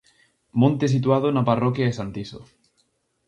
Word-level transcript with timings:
Monte 0.61 0.85
situado 0.95 1.27
na 1.31 1.47
parroquia 1.49 1.87
de 1.87 1.97
Santiso. 1.99 2.39